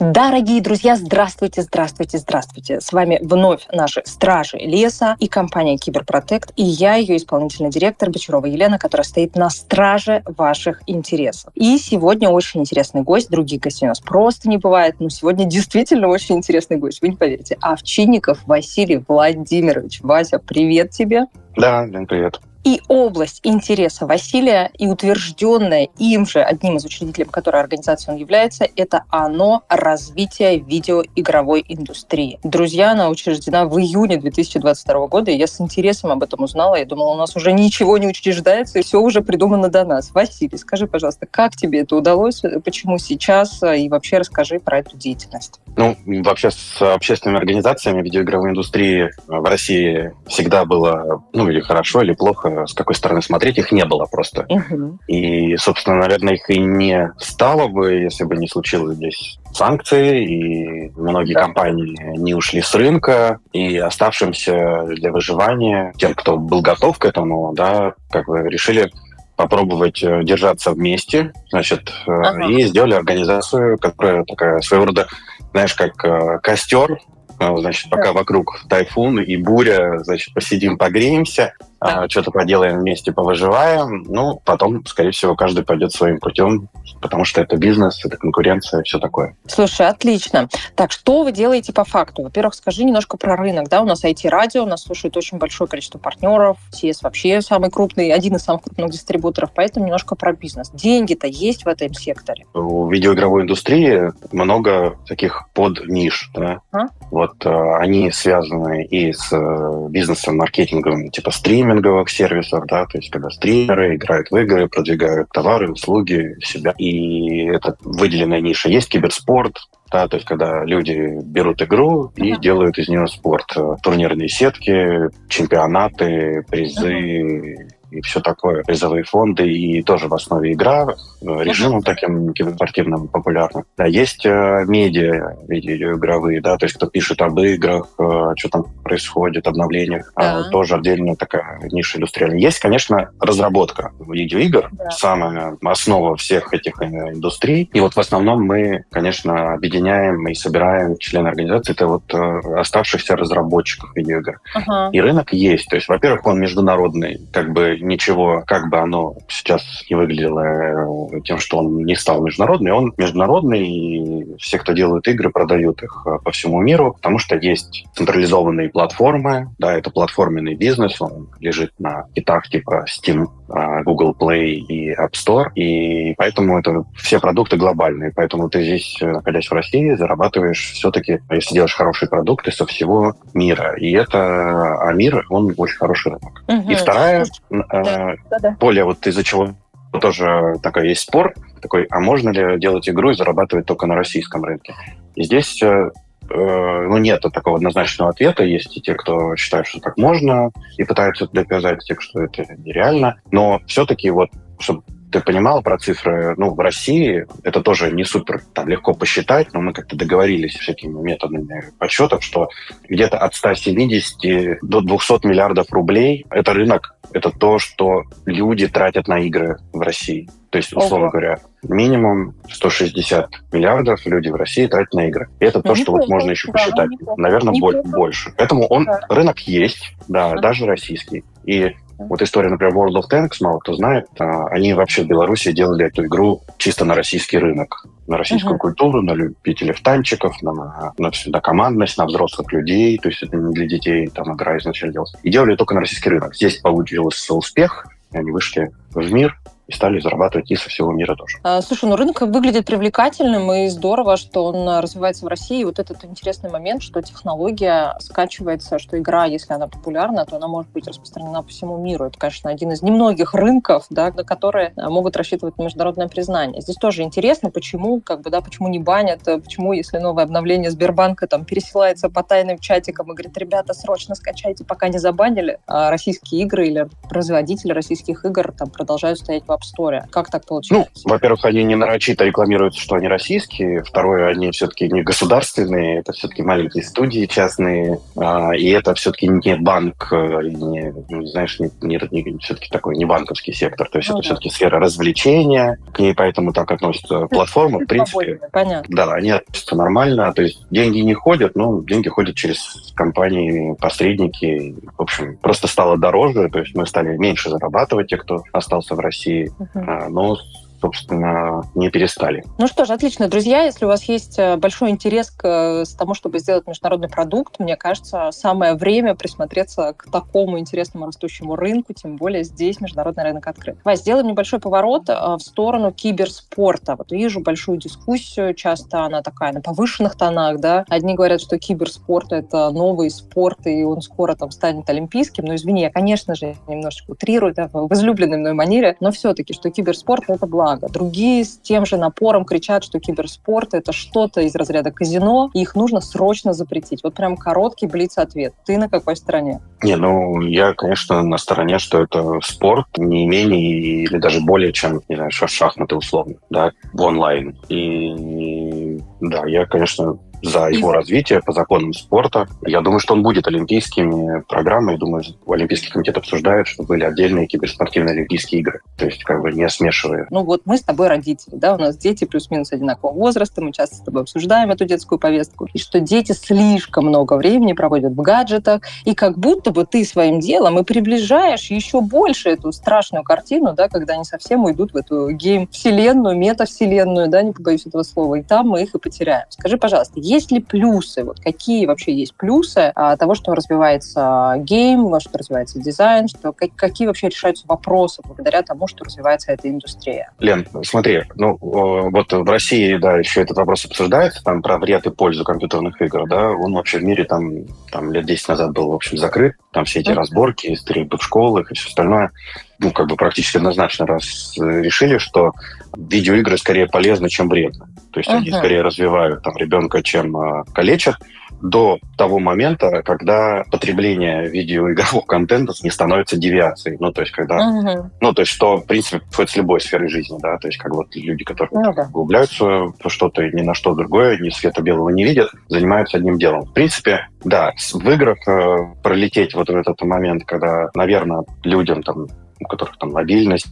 Дорогие 0.00 0.60
друзья, 0.62 0.94
здравствуйте, 0.94 1.62
здравствуйте, 1.62 2.18
здравствуйте. 2.18 2.80
С 2.80 2.92
вами 2.92 3.18
вновь 3.20 3.66
наши 3.72 4.00
стражи 4.04 4.56
леса 4.56 5.16
и 5.18 5.26
компания 5.26 5.76
Киберпротект, 5.76 6.52
и 6.54 6.62
я, 6.62 6.94
ее 6.94 7.16
исполнительный 7.16 7.68
директор 7.68 8.08
Бочарова 8.08 8.46
Елена, 8.46 8.78
которая 8.78 9.04
стоит 9.04 9.34
на 9.34 9.50
страже 9.50 10.22
ваших 10.24 10.82
интересов. 10.86 11.52
И 11.56 11.78
сегодня 11.78 12.28
очень 12.28 12.60
интересный 12.60 13.02
гость, 13.02 13.28
других 13.28 13.60
гостей 13.60 13.86
у 13.86 13.88
нас 13.88 13.98
просто 13.98 14.48
не 14.48 14.58
бывает, 14.58 15.00
но 15.00 15.08
сегодня 15.08 15.46
действительно 15.46 16.06
очень 16.06 16.36
интересный 16.36 16.76
гость, 16.76 17.02
вы 17.02 17.08
не 17.08 17.16
поверите. 17.16 17.58
Овчинников 17.60 18.38
Василий 18.46 19.02
Владимирович. 19.08 20.00
Вася, 20.02 20.38
привет 20.38 20.90
тебе. 20.92 21.24
Да, 21.56 21.84
Лен, 21.86 22.06
привет. 22.06 22.40
И 22.64 22.82
область 22.88 23.40
интереса 23.44 24.06
Василия, 24.06 24.70
и 24.76 24.88
утвержденная 24.88 25.88
им 25.98 26.26
же, 26.26 26.40
одним 26.40 26.76
из 26.76 26.84
учредителей, 26.84 27.26
которой 27.26 27.62
организации 27.62 28.10
он 28.10 28.18
является, 28.18 28.66
это 28.76 29.04
оно 29.08 29.62
развитие 29.68 30.58
видеоигровой 30.58 31.64
индустрии. 31.68 32.38
Друзья, 32.42 32.92
она 32.92 33.08
учреждена 33.08 33.64
в 33.64 33.78
июне 33.78 34.18
2022 34.18 35.06
года, 35.06 35.30
и 35.30 35.36
я 35.36 35.46
с 35.46 35.60
интересом 35.60 36.10
об 36.10 36.22
этом 36.22 36.42
узнала. 36.42 36.74
Я 36.74 36.84
думала, 36.84 37.14
у 37.14 37.16
нас 37.16 37.36
уже 37.36 37.52
ничего 37.52 37.96
не 37.96 38.08
учреждается, 38.08 38.80
и 38.80 38.82
все 38.82 39.00
уже 39.00 39.22
придумано 39.22 39.68
до 39.68 39.84
нас. 39.84 40.10
Василий, 40.12 40.58
скажи, 40.58 40.86
пожалуйста, 40.86 41.26
как 41.30 41.56
тебе 41.56 41.80
это 41.80 41.96
удалось, 41.96 42.42
почему 42.64 42.98
сейчас, 42.98 43.62
и 43.62 43.88
вообще 43.88 44.18
расскажи 44.18 44.58
про 44.58 44.80
эту 44.80 44.96
деятельность. 44.96 45.60
Ну, 45.76 45.96
вообще 46.06 46.50
с 46.50 46.82
общественными 46.82 47.38
организациями 47.38 48.02
видеоигровой 48.02 48.50
индустрии 48.50 49.10
в 49.26 49.44
России 49.44 50.12
всегда 50.26 50.64
было, 50.64 51.22
ну, 51.32 51.48
или 51.48 51.60
хорошо, 51.60 52.02
или 52.02 52.12
плохо 52.12 52.47
с 52.66 52.74
какой 52.74 52.94
стороны 52.94 53.22
смотреть, 53.22 53.58
их 53.58 53.72
не 53.72 53.84
было 53.84 54.06
просто. 54.06 54.46
Угу. 54.48 54.98
И, 55.08 55.56
собственно, 55.56 55.96
наверное, 55.96 56.34
их 56.34 56.48
и 56.50 56.58
не 56.58 57.12
стало 57.18 57.68
бы, 57.68 57.92
если 57.92 58.24
бы 58.24 58.36
не 58.36 58.48
случилось 58.48 58.96
здесь 58.96 59.38
санкции, 59.52 60.24
и 60.24 60.90
многие 60.96 61.34
да. 61.34 61.42
компании 61.42 62.16
не 62.16 62.34
ушли 62.34 62.60
с 62.60 62.74
рынка, 62.74 63.38
и 63.52 63.76
оставшимся 63.78 64.84
для 64.88 65.12
выживания, 65.12 65.92
тем, 65.96 66.14
кто 66.14 66.36
был 66.36 66.60
готов 66.60 66.98
к 66.98 67.04
этому, 67.04 67.52
да, 67.54 67.94
как 68.10 68.26
бы 68.26 68.48
решили 68.48 68.90
попробовать 69.38 70.02
э, 70.02 70.24
держаться 70.24 70.72
вместе, 70.72 71.32
значит, 71.50 71.92
э, 72.08 72.10
ага. 72.10 72.48
и 72.48 72.64
сделали 72.64 72.94
организацию, 72.94 73.78
которая 73.78 74.24
такая 74.24 74.60
своего 74.60 74.86
рода, 74.86 75.06
знаешь, 75.52 75.74
как 75.74 76.04
э, 76.04 76.40
костер, 76.42 76.98
значит, 77.38 77.88
пока 77.88 78.06
да. 78.06 78.12
вокруг 78.14 78.64
тайфун 78.68 79.20
и 79.20 79.36
буря, 79.36 80.00
значит, 80.00 80.34
посидим, 80.34 80.76
погреемся, 80.76 81.54
да. 81.80 82.02
А, 82.02 82.08
что-то 82.08 82.30
поделаем 82.30 82.80
вместе, 82.80 83.12
повыживаем. 83.12 84.04
Ну, 84.08 84.40
потом, 84.44 84.84
скорее 84.86 85.12
всего, 85.12 85.36
каждый 85.36 85.64
пойдет 85.64 85.92
своим 85.92 86.18
путем, 86.18 86.68
потому 87.00 87.24
что 87.24 87.40
это 87.40 87.56
бизнес, 87.56 88.04
это 88.04 88.16
конкуренция, 88.16 88.82
все 88.82 88.98
такое. 88.98 89.36
Слушай, 89.46 89.88
отлично. 89.88 90.48
Так, 90.74 90.90
что 90.90 91.22
вы 91.22 91.32
делаете 91.32 91.72
по 91.72 91.84
факту? 91.84 92.22
Во-первых, 92.22 92.54
скажи 92.54 92.84
немножко 92.84 93.16
про 93.16 93.36
рынок. 93.36 93.68
Да, 93.68 93.82
у 93.82 93.86
нас 93.86 94.04
IT-радио, 94.04 94.66
нас 94.66 94.82
слушает 94.82 95.16
очень 95.16 95.38
большое 95.38 95.68
количество 95.68 95.98
партнеров. 95.98 96.58
CS 96.72 96.98
вообще 97.02 97.40
самый 97.42 97.70
крупный, 97.70 98.12
один 98.12 98.36
из 98.36 98.42
самых 98.42 98.62
крупных 98.62 98.90
дистрибуторов, 98.90 99.50
поэтому 99.54 99.86
немножко 99.86 100.16
про 100.16 100.32
бизнес. 100.32 100.70
Деньги-то 100.70 101.28
есть 101.28 101.64
в 101.64 101.68
этом 101.68 101.94
секторе? 101.94 102.44
У 102.54 102.88
видеоигровой 102.88 103.42
индустрии 103.42 104.12
много 104.32 104.96
таких 105.06 105.48
под 105.54 105.86
ниш. 105.86 106.30
Да? 106.34 106.60
А? 106.72 106.86
Вот 107.10 107.46
э, 107.46 107.76
они 107.76 108.10
связаны 108.10 108.84
и 108.84 109.12
с 109.12 109.32
э, 109.32 109.86
бизнесом, 109.90 110.36
маркетингом, 110.36 111.10
типа 111.10 111.30
стрим, 111.30 111.67
стриминговых 111.68 112.08
сервисов, 112.08 112.66
да, 112.66 112.86
то 112.86 112.98
есть 112.98 113.10
когда 113.10 113.30
стримеры 113.30 113.96
играют 113.96 114.30
в 114.30 114.36
игры, 114.36 114.68
продвигают 114.68 115.28
товары, 115.30 115.70
услуги, 115.70 116.36
себя. 116.42 116.74
И 116.78 117.46
это 117.46 117.76
выделенная 117.80 118.40
ниша. 118.40 118.68
Есть 118.68 118.88
киберспорт, 118.88 119.56
да, 119.90 120.08
то 120.08 120.16
есть 120.16 120.26
когда 120.26 120.64
люди 120.64 121.18
берут 121.22 121.62
игру 121.62 122.12
и 122.16 122.36
делают 122.36 122.78
из 122.78 122.88
нее 122.88 123.06
спорт. 123.06 123.54
Турнирные 123.82 124.28
сетки, 124.28 125.10
чемпионаты, 125.28 126.44
призы, 126.48 126.92
uh-huh 126.92 127.77
и 127.90 128.00
все 128.02 128.20
такое, 128.20 128.62
призовые 128.64 129.04
фонды, 129.04 129.50
и 129.50 129.82
тоже 129.82 130.08
в 130.08 130.14
основе 130.14 130.52
игра, 130.52 130.86
э, 130.86 130.94
режимом 131.42 131.82
таким 131.82 132.32
киберспортивным 132.32 133.08
популярным. 133.08 133.64
Да, 133.76 133.86
есть 133.86 134.26
э, 134.26 134.64
медиа 134.66 135.36
видеоигровые, 135.48 136.40
да, 136.40 136.56
то 136.56 136.66
есть 136.66 136.76
кто 136.76 136.86
пишет 136.86 137.22
об 137.22 137.38
играх, 137.38 137.88
э, 137.98 138.32
что 138.36 138.48
там 138.50 138.64
происходит, 138.82 139.46
обновлениях, 139.46 140.12
да. 140.16 140.38
а, 140.38 140.50
тоже 140.50 140.76
отдельно 140.76 141.16
такая 141.16 141.60
ниша 141.72 141.98
индустриальная. 141.98 142.38
Есть, 142.38 142.58
конечно, 142.58 143.10
разработка 143.20 143.92
видеоигр, 143.98 144.68
да. 144.72 144.90
самая 144.90 145.56
основа 145.64 146.16
всех 146.16 146.52
этих 146.52 146.80
индустрий, 146.82 147.70
и 147.72 147.80
вот 147.80 147.94
в 147.94 148.00
основном 148.00 148.44
мы, 148.44 148.84
конечно, 148.90 149.54
объединяем 149.54 150.28
и 150.28 150.34
собираем 150.34 150.96
члены 150.98 151.28
организации, 151.28 151.72
это 151.72 151.86
вот 151.86 152.14
оставшихся 152.14 153.16
разработчиков 153.16 153.94
видеоигр. 153.94 154.40
Ага. 154.54 154.90
И 154.92 155.00
рынок 155.00 155.32
есть, 155.32 155.68
то 155.68 155.76
есть, 155.76 155.88
во-первых, 155.88 156.26
он 156.26 156.40
международный, 156.40 157.20
как 157.32 157.52
бы 157.52 157.77
ничего, 157.80 158.42
как 158.46 158.70
бы 158.70 158.78
оно 158.78 159.14
сейчас 159.28 159.62
не 159.88 159.96
выглядело 159.96 160.40
э, 160.40 161.20
тем, 161.24 161.38
что 161.38 161.58
он 161.58 161.84
не 161.84 161.96
стал 161.96 162.22
международный, 162.22 162.72
он 162.72 162.92
международный, 162.96 163.68
и 163.68 164.36
все, 164.38 164.58
кто 164.58 164.72
делают 164.72 165.06
игры, 165.08 165.30
продают 165.30 165.82
их 165.82 166.06
э, 166.06 166.18
по 166.22 166.30
всему 166.30 166.60
миру, 166.60 166.94
потому 166.94 167.18
что 167.18 167.36
есть 167.36 167.84
централизованные 167.94 168.70
платформы, 168.70 169.50
да, 169.58 169.76
это 169.76 169.90
платформенный 169.90 170.54
бизнес, 170.54 171.00
он 171.00 171.28
лежит 171.40 171.72
на 171.78 172.06
китах 172.14 172.48
типа 172.48 172.84
Steam, 172.88 173.26
Google 173.48 174.14
Play 174.18 174.50
и 174.50 174.92
App 174.92 175.12
Store, 175.12 175.52
и 175.54 176.14
поэтому 176.16 176.58
это 176.58 176.84
все 176.96 177.18
продукты 177.18 177.56
глобальные, 177.56 178.12
поэтому 178.14 178.48
ты 178.50 178.62
здесь, 178.62 178.98
э, 179.00 179.06
находясь 179.06 179.48
в 179.48 179.52
России, 179.52 179.94
зарабатываешь 179.94 180.72
все-таки, 180.72 181.20
если 181.30 181.54
делаешь 181.54 181.74
хорошие 181.74 182.08
продукты, 182.08 182.52
со 182.52 182.66
всего 182.66 183.14
мира, 183.34 183.74
и 183.76 183.92
это, 183.92 184.76
а 184.80 184.92
мир, 184.92 185.24
он 185.30 185.54
очень 185.56 185.76
хороший 185.76 186.12
рынок. 186.12 186.42
Угу. 186.46 186.70
И 186.70 186.74
вторая, 186.74 187.24
да, 187.50 188.16
да, 188.40 188.56
более 188.60 188.84
вот 188.84 189.06
из-за 189.06 189.24
чего 189.24 189.54
тоже 190.00 190.56
такой 190.62 190.88
есть 190.88 191.02
спор, 191.02 191.34
такой, 191.62 191.86
а 191.90 192.00
можно 192.00 192.30
ли 192.30 192.58
делать 192.58 192.88
игру 192.88 193.10
и 193.10 193.14
зарабатывать 193.14 193.66
только 193.66 193.86
на 193.86 193.94
российском 193.94 194.44
рынке? 194.44 194.74
И 195.14 195.24
здесь 195.24 195.62
э, 195.62 195.66
э, 195.66 195.90
ну, 196.30 196.98
нет 196.98 197.20
такого 197.20 197.56
однозначного 197.56 198.10
ответа. 198.10 198.44
Есть 198.44 198.76
и 198.76 198.80
те, 198.80 198.94
кто 198.94 199.36
считает, 199.36 199.66
что 199.66 199.80
так 199.80 199.96
можно, 199.96 200.50
и 200.76 200.84
пытаются 200.84 201.28
доказать 201.32 201.80
те, 201.84 201.96
что 201.98 202.22
это 202.22 202.44
нереально. 202.56 203.20
Но 203.30 203.60
все-таки 203.66 204.10
вот, 204.10 204.30
чтобы 204.58 204.82
ты 205.10 205.20
понимал 205.20 205.62
про 205.62 205.78
цифры, 205.78 206.34
ну, 206.36 206.54
в 206.54 206.60
России 206.60 207.26
это 207.42 207.60
тоже 207.62 207.90
не 207.92 208.04
супер 208.04 208.42
там 208.52 208.68
легко 208.68 208.94
посчитать, 208.94 209.52
но 209.52 209.60
мы 209.60 209.72
как-то 209.72 209.96
договорились 209.96 210.56
всякими 210.56 211.00
методами 211.00 211.64
подсчетов, 211.78 212.22
что 212.22 212.48
где-то 212.88 213.18
от 213.18 213.34
170 213.34 214.58
до 214.62 214.80
200 214.80 215.26
миллиардов 215.26 215.70
рублей 215.72 216.26
это 216.30 216.52
рынок, 216.52 216.94
это 217.12 217.30
то, 217.30 217.58
что 217.58 218.04
люди 218.26 218.66
тратят 218.68 219.08
на 219.08 219.20
игры 219.20 219.58
в 219.72 219.80
России. 219.80 220.28
То 220.50 220.58
есть, 220.58 220.72
условно 220.72 221.06
Ого. 221.06 221.12
говоря, 221.12 221.38
минимум 221.62 222.34
160 222.50 223.30
миллиардов 223.52 224.04
люди 224.06 224.28
в 224.28 224.34
России 224.34 224.66
тратят 224.66 224.94
на 224.94 225.08
игры. 225.08 225.28
И 225.40 225.44
это 225.44 225.58
ну, 225.58 225.62
то, 225.62 225.74
что 225.74 225.92
вот 225.92 226.08
можно 226.08 226.30
еще 226.30 226.48
да, 226.48 226.52
посчитать. 226.52 226.90
Наверное, 227.16 227.54
больше. 227.84 228.32
Поэтому 228.36 228.66
он, 228.66 228.84
да. 228.84 229.00
рынок 229.10 229.40
есть, 229.40 229.92
да, 230.08 230.30
да, 230.30 230.40
даже 230.40 230.64
российский. 230.64 231.24
И 231.44 231.74
вот 231.98 232.22
история, 232.22 232.48
например, 232.48 232.74
World 232.74 232.94
of 232.94 233.10
Tanks, 233.10 233.36
мало 233.40 233.58
кто 233.58 233.74
знает, 233.74 234.06
а, 234.18 234.46
они 234.48 234.72
вообще 234.72 235.02
в 235.02 235.08
Беларуси 235.08 235.52
делали 235.52 235.86
эту 235.86 236.06
игру 236.06 236.42
чисто 236.56 236.84
на 236.84 236.94
российский 236.94 237.38
рынок, 237.38 237.84
на 238.06 238.16
российскую 238.16 238.54
uh-huh. 238.54 238.58
культуру, 238.58 239.02
на 239.02 239.12
любителей 239.12 239.74
танчиков, 239.74 240.40
на, 240.42 240.52
на, 240.52 240.92
на, 240.96 241.10
на 241.26 241.40
командность, 241.40 241.98
на 241.98 242.06
взрослых 242.06 242.52
людей, 242.52 242.98
то 242.98 243.08
есть 243.08 243.22
это 243.22 243.36
не 243.36 243.52
для 243.52 243.66
детей, 243.66 244.06
там 244.08 244.32
игра 244.34 244.56
изначально 244.58 244.92
делалась. 244.92 245.14
И 245.24 245.30
делали 245.30 245.56
только 245.56 245.74
на 245.74 245.80
российский 245.80 246.08
рынок. 246.08 246.36
Здесь 246.36 246.58
получился 246.58 247.34
успех, 247.34 247.86
они 248.12 248.30
вышли 248.30 248.70
в 248.94 249.12
мир, 249.12 249.36
и 249.68 249.72
стали 249.72 250.00
зарабатывать 250.00 250.50
и 250.50 250.56
со 250.56 250.70
всего 250.70 250.92
мира 250.92 251.14
тоже. 251.14 251.38
А, 251.42 251.60
слушай, 251.60 251.84
ну 251.84 251.94
рынок 251.94 252.22
выглядит 252.22 252.64
привлекательным, 252.64 253.52
и 253.52 253.68
здорово, 253.68 254.16
что 254.16 254.46
он 254.46 254.80
развивается 254.80 255.26
в 255.26 255.28
России. 255.28 255.60
И 255.60 255.64
вот 255.64 255.78
этот 255.78 256.04
интересный 256.06 256.50
момент, 256.50 256.82
что 256.82 257.02
технология 257.02 257.94
скачивается, 258.00 258.78
что 258.78 258.98
игра, 258.98 259.26
если 259.26 259.52
она 259.52 259.68
популярна, 259.68 260.24
то 260.24 260.36
она 260.36 260.48
может 260.48 260.72
быть 260.72 260.88
распространена 260.88 261.42
по 261.42 261.48
всему 261.48 261.76
миру. 261.76 262.06
Это, 262.06 262.18
конечно, 262.18 262.50
один 262.50 262.72
из 262.72 262.80
немногих 262.80 263.34
рынков, 263.34 263.84
да, 263.90 264.10
на 264.10 264.24
которые 264.24 264.72
а, 264.76 264.88
могут 264.88 265.16
рассчитывать 265.16 265.58
на 265.58 265.64
международное 265.64 266.08
признание. 266.08 266.62
Здесь 266.62 266.76
тоже 266.76 267.02
интересно, 267.02 267.50
почему, 267.50 268.00
как 268.00 268.22
бы, 268.22 268.30
да, 268.30 268.40
почему 268.40 268.68
не 268.68 268.78
банят, 268.78 269.20
почему, 269.24 269.74
если 269.74 269.98
новое 269.98 270.24
обновление 270.24 270.70
Сбербанка 270.70 271.26
там 271.26 271.44
пересылается 271.44 272.08
по 272.08 272.22
тайным 272.22 272.58
чатикам 272.58 273.12
и 273.12 273.14
говорит, 273.14 273.36
ребята, 273.36 273.74
срочно 273.74 274.14
скачайте, 274.14 274.64
пока 274.64 274.88
не 274.88 274.96
забанили, 274.96 275.58
а 275.66 275.90
российские 275.90 276.42
игры 276.42 276.68
или 276.68 276.88
производители 277.10 277.72
российских 277.72 278.24
игр 278.24 278.52
там 278.56 278.70
продолжают 278.70 279.18
стоять 279.18 279.44
App 279.58 279.62
Store. 279.78 280.02
Как 280.10 280.30
так 280.30 280.46
получилось? 280.46 280.88
Ну, 281.04 281.10
во-первых, 281.10 281.44
они 281.44 281.64
не 281.64 281.74
нарочито 281.74 282.24
рекламируются, 282.24 282.80
что 282.80 282.96
они 282.96 283.08
российские. 283.08 283.82
Второе, 283.82 284.28
они 284.28 284.50
все-таки 284.50 284.88
не 284.88 285.02
государственные. 285.02 286.00
Это 286.00 286.12
все-таки 286.12 286.42
маленькие 286.42 286.84
студии 286.84 287.26
частные. 287.26 287.98
А, 288.16 288.54
и 288.54 288.68
это 288.68 288.94
все-таки 288.94 289.28
не 289.28 289.56
банк, 289.56 290.08
э, 290.12 290.40
не, 290.42 290.94
ну, 291.08 291.26
знаешь, 291.26 291.58
не, 291.60 291.70
не, 291.82 292.00
не, 292.10 292.38
все-таки 292.38 292.68
такой 292.70 292.96
не 292.96 293.04
банковский 293.04 293.52
сектор. 293.52 293.88
То 293.88 293.98
есть 293.98 294.08
ну, 294.10 294.18
это 294.18 294.22
да. 294.22 294.34
все-таки 294.34 294.50
сфера 294.50 294.78
развлечения. 294.78 295.78
К 295.92 296.00
ней 296.00 296.14
поэтому 296.14 296.52
так 296.52 296.70
относятся 296.70 297.26
платформы. 297.26 297.84
В 297.84 297.86
принципе, 297.86 298.40
Понятно. 298.52 298.96
да, 298.96 299.12
они 299.12 299.30
относятся 299.30 299.76
нормально. 299.76 300.32
То 300.32 300.42
есть 300.42 300.66
деньги 300.70 301.00
не 301.00 301.14
ходят, 301.14 301.56
но 301.56 301.82
деньги 301.82 302.08
ходят 302.08 302.36
через 302.36 302.92
компании, 302.94 303.74
посредники. 303.80 304.74
В 304.96 305.02
общем, 305.02 305.36
просто 305.38 305.66
стало 305.66 305.96
дороже. 305.96 306.48
То 306.48 306.60
есть 306.60 306.74
мы 306.74 306.86
стали 306.86 307.16
меньше 307.16 307.50
зарабатывать, 307.50 308.08
те, 308.08 308.16
кто 308.16 308.42
остался 308.52 308.94
в 308.94 309.00
России. 309.00 309.47
Uh-huh. 309.58 310.08
Но 310.10 310.36
собственно, 310.80 311.62
не 311.74 311.90
перестали. 311.90 312.44
Ну 312.58 312.66
что 312.66 312.84
ж, 312.84 312.90
отлично. 312.90 313.28
Друзья, 313.28 313.62
если 313.62 313.84
у 313.84 313.88
вас 313.88 314.04
есть 314.04 314.38
э, 314.38 314.56
большой 314.56 314.90
интерес 314.90 315.30
к 315.30 315.44
э, 315.44 315.84
тому, 315.98 316.14
чтобы 316.14 316.38
сделать 316.38 316.66
международный 316.66 317.08
продукт, 317.08 317.58
мне 317.58 317.76
кажется, 317.76 318.30
самое 318.32 318.74
время 318.74 319.14
присмотреться 319.14 319.94
к 319.96 320.10
такому 320.10 320.58
интересному 320.58 321.06
растущему 321.06 321.56
рынку, 321.56 321.92
тем 321.94 322.16
более 322.16 322.44
здесь 322.44 322.80
международный 322.80 323.24
рынок 323.24 323.46
открыт. 323.46 323.76
Вась, 323.84 324.00
сделаем 324.00 324.28
небольшой 324.28 324.60
поворот 324.60 325.08
э, 325.08 325.14
в 325.14 325.40
сторону 325.40 325.92
киберспорта. 325.92 326.96
Вот 326.96 327.12
вижу 327.12 327.40
большую 327.40 327.78
дискуссию, 327.78 328.54
часто 328.54 329.02
она 329.04 329.22
такая 329.22 329.52
на 329.52 329.60
повышенных 329.60 330.16
тонах, 330.16 330.60
да. 330.60 330.84
Одни 330.88 331.14
говорят, 331.14 331.40
что 331.40 331.58
киберспорт— 331.58 332.32
это 332.32 332.70
новый 332.70 333.10
спорт, 333.10 333.66
и 333.66 333.82
он 333.82 334.00
скоро 334.00 334.34
там 334.34 334.50
станет 334.50 334.88
олимпийским. 334.88 335.44
Но 335.44 335.54
извини, 335.54 335.82
я, 335.82 335.90
конечно 335.90 336.34
же, 336.34 336.56
немножечко 336.68 337.12
утрирую, 337.12 337.54
да, 337.54 337.68
в 337.72 337.92
излюбленной 337.92 338.38
мной 338.38 338.52
манере, 338.52 338.96
но 339.00 339.10
все-таки, 339.10 339.52
что 339.52 339.70
киберспорт— 339.70 340.24
это 340.28 340.46
благо 340.46 340.67
благо. 340.68 340.88
Другие 340.92 341.44
с 341.44 341.58
тем 341.58 341.86
же 341.86 341.96
напором 341.96 342.44
кричат, 342.44 342.84
что 342.84 343.00
киберспорт— 343.00 343.68
это 343.74 343.92
что-то 343.92 344.40
из 344.42 344.54
разряда 344.54 344.90
казино, 344.90 345.50
и 345.54 345.62
их 345.62 345.74
нужно 345.74 346.00
срочно 346.00 346.52
запретить. 346.52 347.02
Вот 347.02 347.14
прям 347.14 347.36
короткий 347.36 347.86
блиц-ответ. 347.86 348.54
Ты 348.66 348.76
на 348.76 348.88
какой 348.88 349.16
стороне? 349.16 349.60
Не, 349.82 349.96
ну, 349.96 350.40
я, 350.40 350.74
конечно, 350.74 351.22
на 351.22 351.38
стороне, 351.38 351.78
что 351.78 352.02
это 352.02 352.40
спорт 352.42 352.86
не 352.98 353.26
менее 353.26 354.04
или 354.04 354.18
даже 354.18 354.40
более, 354.40 354.72
чем, 354.72 355.00
не 355.08 355.16
знаю, 355.16 355.30
шахматы 355.30 355.94
условно, 355.94 356.34
да, 356.50 356.72
в 356.92 357.00
онлайн. 357.02 357.56
И 357.68 358.98
да, 359.20 359.46
я, 359.46 359.66
конечно, 359.66 360.18
за 360.42 360.68
его 360.68 360.92
развитие 360.92 361.40
по 361.40 361.52
законам 361.52 361.92
спорта. 361.92 362.48
Я 362.66 362.80
думаю, 362.80 363.00
что 363.00 363.14
он 363.14 363.22
будет 363.22 363.46
олимпийскими 363.46 364.42
программой. 364.48 364.98
Думаю, 364.98 365.24
Олимпийский 365.46 365.90
комитет 365.90 366.16
обсуждает, 366.16 366.66
что 366.66 366.82
были 366.82 367.04
отдельные 367.04 367.46
киберспортивные 367.46 368.12
Олимпийские 368.12 368.60
игры. 368.60 368.80
То 368.96 369.06
есть 369.06 369.24
как 369.24 369.42
бы 369.42 369.52
не 369.52 369.68
смешивая. 369.68 370.26
Ну 370.30 370.44
вот 370.44 370.62
мы 370.64 370.78
с 370.78 370.82
тобой 370.82 371.08
родители, 371.08 371.56
да, 371.56 371.74
у 371.74 371.78
нас 371.78 371.96
дети 371.96 372.24
плюс-минус 372.24 372.72
одинакового 372.72 373.14
возраста, 373.14 373.60
мы 373.60 373.72
часто 373.72 373.96
с 373.96 374.00
тобой 374.00 374.22
обсуждаем 374.22 374.70
эту 374.70 374.84
детскую 374.84 375.18
повестку, 375.18 375.68
и 375.72 375.78
что 375.78 376.00
дети 376.00 376.32
слишком 376.32 377.06
много 377.06 377.34
времени 377.34 377.72
проводят 377.72 378.12
в 378.12 378.20
гаджетах, 378.20 378.82
и 379.04 379.14
как 379.14 379.38
будто 379.38 379.70
бы 379.70 379.84
ты 379.84 380.04
своим 380.04 380.40
делом 380.40 380.78
и 380.78 380.84
приближаешь 380.84 381.70
еще 381.70 382.00
больше 382.00 382.50
эту 382.50 382.72
страшную 382.72 383.24
картину, 383.24 383.74
да, 383.74 383.88
когда 383.88 384.14
они 384.14 384.24
совсем 384.24 384.64
уйдут 384.64 384.92
в 384.92 384.96
эту 384.96 385.30
гейм-вселенную, 385.30 386.36
метавселенную, 386.36 387.28
да, 387.28 387.42
не 387.42 387.52
побоюсь 387.52 387.86
этого 387.86 388.02
слова, 388.02 388.36
и 388.36 388.42
там 388.42 388.68
мы 388.68 388.82
их 388.82 388.94
и 388.94 388.98
потеряем. 388.98 389.46
Скажи, 389.50 389.76
пожалуйста, 389.76 390.20
есть 390.28 390.52
ли 390.52 390.60
плюсы? 390.60 391.24
Вот 391.24 391.40
какие 391.40 391.86
вообще 391.86 392.12
есть 392.12 392.34
плюсы 392.34 392.92
а, 392.94 393.16
того, 393.16 393.34
что 393.34 393.54
развивается 393.54 394.54
game, 394.58 395.18
что 395.20 395.38
развивается 395.38 395.80
дизайн, 395.80 396.28
что 396.28 396.52
как, 396.52 396.70
какие 396.76 397.06
вообще 397.06 397.28
решаются 397.28 397.64
вопросы 397.66 398.22
благодаря 398.24 398.62
тому, 398.62 398.86
что 398.86 399.04
развивается 399.04 399.52
эта 399.52 399.68
индустрия? 399.68 400.30
Лен, 400.38 400.66
смотри, 400.84 401.22
ну 401.34 401.56
вот 401.60 402.32
в 402.32 402.44
России, 402.44 402.96
да, 402.96 403.16
еще 403.16 403.42
этот 403.42 403.56
вопрос 403.56 403.84
обсуждается, 403.86 404.42
там 404.44 404.62
про 404.62 404.78
вред 404.78 405.06
и 405.06 405.10
пользу 405.10 405.44
компьютерных 405.44 406.00
игр, 406.02 406.28
да, 406.28 406.50
он 406.50 406.74
вообще 406.74 406.98
в 406.98 407.04
мире 407.04 407.24
там, 407.24 407.64
там 407.90 408.12
лет 408.12 408.26
10 408.26 408.48
назад 408.48 408.72
был, 408.72 408.90
в 408.90 408.94
общем, 408.94 409.16
закрыт, 409.16 409.54
там 409.72 409.84
все 409.84 410.00
эти 410.00 410.10
разборки, 410.10 410.74
стрельбы 410.74 411.16
в 411.16 411.22
школах 411.22 411.70
и 411.70 411.74
все 411.74 411.88
остальное 411.88 412.32
ну, 412.78 412.92
как 412.92 413.08
бы 413.08 413.16
практически 413.16 413.56
однозначно 413.56 414.06
раз 414.06 414.56
э, 414.58 414.82
решили, 414.82 415.18
что 415.18 415.52
видеоигры 415.96 416.56
скорее 416.58 416.86
полезны, 416.86 417.28
чем 417.28 417.48
вредны. 417.48 417.86
То 418.12 418.20
есть 418.20 418.30
uh-huh. 418.30 418.36
они 418.36 418.50
скорее 418.50 418.82
развивают 418.82 419.42
там 419.42 419.56
ребенка, 419.56 420.02
чем 420.02 420.36
э, 420.36 420.64
калечат 420.72 421.16
до 421.60 421.98
того 422.16 422.38
момента, 422.38 423.02
когда 423.02 423.64
потребление 423.72 424.48
видеоигрового 424.48 425.24
контента 425.26 425.72
не 425.82 425.90
становится 425.90 426.36
девиацией. 426.36 426.96
Ну, 427.00 427.12
то 427.12 427.22
есть, 427.22 427.32
когда... 427.32 427.56
Uh-huh. 427.56 428.10
Ну, 428.20 428.32
то 428.32 428.42
есть, 428.42 428.52
что, 428.52 428.76
в 428.76 428.86
принципе, 428.86 429.18
происходит 429.18 429.50
с 429.50 429.56
любой 429.56 429.80
сферой 429.80 430.08
жизни, 430.08 430.38
да, 430.40 430.56
то 430.58 430.68
есть, 430.68 430.78
как 430.78 430.94
вот 430.94 431.14
люди, 431.16 431.44
которые 431.44 431.82
uh-huh. 431.82 432.06
углубляются 432.08 432.64
в 432.64 433.08
что-то 433.08 433.42
и 433.42 433.54
ни 433.54 433.62
на 433.62 433.74
что 433.74 433.94
другое, 433.94 434.38
ни 434.38 434.50
света 434.50 434.82
белого 434.82 435.10
не 435.10 435.24
видят, 435.24 435.50
занимаются 435.68 436.18
одним 436.18 436.38
делом. 436.38 436.62
В 436.64 436.72
принципе, 436.72 437.26
да, 437.42 437.72
в 437.92 438.08
играх 438.08 438.38
э, 438.46 438.94
пролететь 439.02 439.54
вот 439.54 439.68
в 439.68 439.74
этот 439.74 440.00
момент, 440.02 440.44
когда, 440.44 440.90
наверное, 440.94 441.44
людям 441.64 442.02
там 442.04 442.28
у 442.60 442.66
которых 442.66 442.98
там 442.98 443.12
мобильность, 443.12 443.66